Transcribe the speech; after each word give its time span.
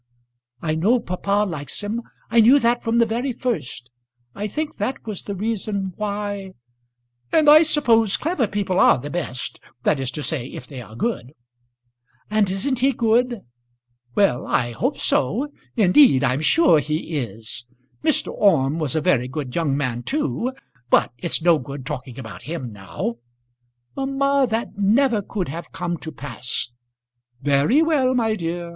"I 0.63 0.73
know 0.73 0.99
papa 0.99 1.45
likes 1.47 1.83
him. 1.83 2.01
I 2.31 2.39
knew 2.41 2.57
that 2.57 2.83
from 2.83 2.97
the 2.97 3.05
very 3.05 3.31
first. 3.31 3.91
I 4.33 4.47
think 4.47 4.77
that 4.77 5.05
was 5.05 5.21
the 5.21 5.35
reason 5.35 5.93
why" 5.95 6.53
"And 7.31 7.47
I 7.47 7.61
suppose 7.61 8.17
clever 8.17 8.47
people 8.47 8.79
are 8.79 8.97
the 8.97 9.11
best, 9.11 9.59
that 9.83 9.99
is 9.99 10.09
to 10.17 10.23
say, 10.23 10.47
if 10.47 10.65
they 10.65 10.81
are 10.81 10.95
good." 10.95 11.33
"And 12.31 12.49
isn't 12.49 12.79
he 12.79 12.93
good?" 12.93 13.41
"Well 14.15 14.47
I 14.47 14.71
hope 14.71 14.97
so. 14.97 15.49
Indeed, 15.75 16.23
I'm 16.23 16.41
sure 16.41 16.79
he 16.79 17.15
is. 17.17 17.67
Mr. 18.03 18.29
Orme 18.31 18.79
was 18.79 18.95
a 18.95 19.01
very 19.01 19.27
good 19.27 19.53
young 19.53 19.77
man 19.77 20.01
too; 20.01 20.51
but 20.89 21.13
it's 21.19 21.43
no 21.43 21.59
good 21.59 21.85
talking 21.85 22.17
about 22.17 22.41
him 22.41 22.73
now." 22.73 23.17
"Mamma, 23.95 24.47
that 24.49 24.79
never 24.79 25.21
could 25.21 25.49
have 25.49 25.71
come 25.71 25.95
to 25.97 26.11
pass." 26.11 26.71
"Very 27.43 27.83
well, 27.83 28.15
my 28.15 28.33
dear. 28.33 28.69